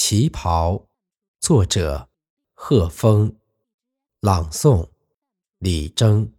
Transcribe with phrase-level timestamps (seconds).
[0.00, 0.84] 旗袍，
[1.40, 2.08] 作者
[2.54, 3.34] 贺峰，
[4.20, 4.88] 朗诵
[5.58, 6.32] 李征。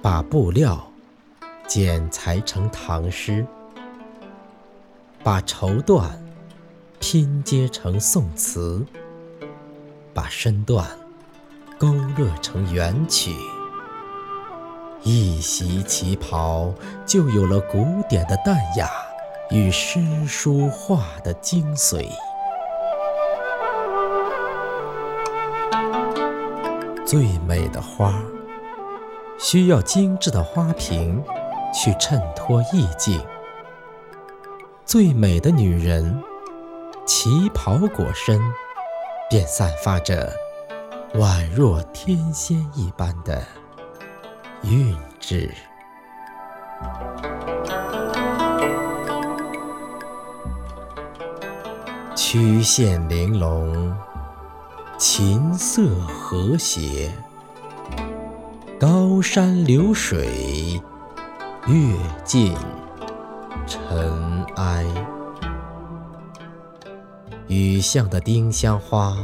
[0.00, 0.90] 把布料
[1.68, 3.46] 剪裁成唐诗。
[5.22, 6.08] 把绸缎
[6.98, 8.82] 拼接成宋词，
[10.14, 10.86] 把身段
[11.78, 13.34] 勾勒成元曲，
[15.02, 16.72] 一袭旗袍
[17.04, 18.88] 就有了古典的淡雅
[19.50, 22.08] 与诗书画的精髓。
[27.04, 28.14] 最美的花，
[29.38, 31.22] 需要精致的花瓶
[31.74, 33.20] 去衬托意境。
[34.90, 36.20] 最美的女人，
[37.06, 38.40] 旗袍裹身，
[39.30, 40.32] 便散发着
[41.14, 43.40] 宛若天仙一般的
[44.64, 45.48] 韵致。
[52.16, 53.94] 曲线玲珑，
[54.98, 57.12] 琴瑟和谐，
[58.76, 60.82] 高山流水，
[61.68, 62.56] 月尽。
[63.66, 64.84] 尘埃，
[67.48, 69.16] 雨巷的丁香花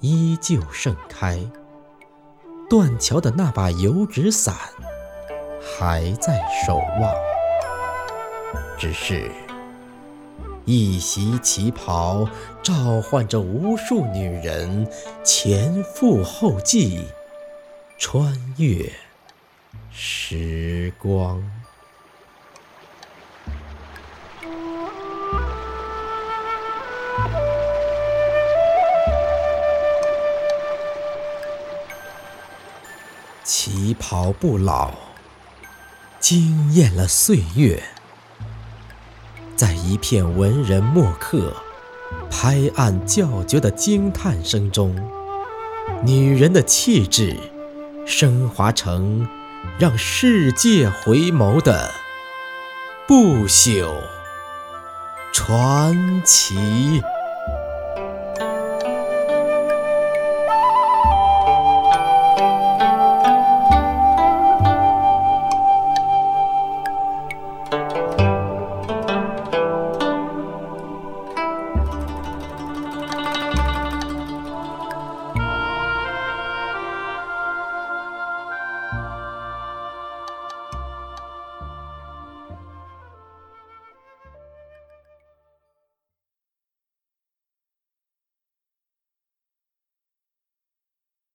[0.00, 1.38] 依旧盛开，
[2.68, 4.54] 断桥的那把油纸伞
[5.60, 7.12] 还在守望。
[8.78, 9.30] 只是，
[10.64, 12.28] 一袭旗袍
[12.62, 14.86] 召唤着无数女人
[15.24, 17.06] 前赴后继，
[17.98, 18.90] 穿越
[19.90, 21.42] 时光。
[33.46, 34.90] 旗袍不老，
[36.18, 37.80] 惊艳了岁月。
[39.54, 41.54] 在一片文人墨客
[42.28, 44.96] 拍案叫绝的惊叹声中，
[46.04, 47.36] 女人的气质
[48.04, 49.28] 升华成
[49.78, 51.94] 让世界回眸的
[53.06, 53.88] 不朽
[55.32, 57.00] 传奇。